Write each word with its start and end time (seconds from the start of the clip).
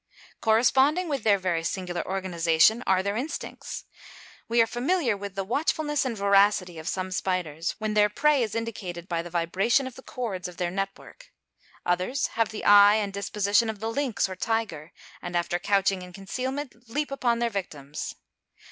Corresponding 0.41 1.09
with 1.09 1.21
their 1.21 1.37
very 1.37 1.63
singular 1.63 2.03
organisation 2.07 2.81
are 2.87 3.03
their 3.03 3.15
instincts. 3.15 3.85
We 4.47 4.59
are 4.59 4.65
familiar 4.65 5.15
with 5.15 5.35
the 5.35 5.43
watchfulness 5.43 6.05
and 6.05 6.17
voracity 6.17 6.79
of 6.79 6.87
some 6.89 7.11
spiders, 7.11 7.75
when 7.77 7.93
their 7.93 8.09
prey 8.09 8.41
is 8.41 8.55
indicated 8.55 9.07
by 9.07 9.21
the 9.21 9.29
vibration 9.29 9.85
of 9.85 9.93
the 9.93 10.01
cords 10.01 10.47
of 10.47 10.57
their 10.57 10.71
net 10.71 10.89
work. 10.97 11.27
Others 11.85 12.29
have 12.33 12.49
the 12.49 12.65
eye 12.65 12.95
and 12.95 13.13
disposition 13.13 13.69
of 13.69 13.79
the 13.79 13.91
lynx 13.91 14.27
or 14.27 14.35
tiger, 14.35 14.91
and 15.21 15.35
after 15.37 15.59
couching 15.59 16.01
in 16.01 16.13
concealment, 16.13 16.89
leap 16.89 17.11
upon 17.11 17.37
their 17.37 17.51
victims. 17.51 18.15